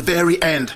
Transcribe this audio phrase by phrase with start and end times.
[0.00, 0.72] the very end.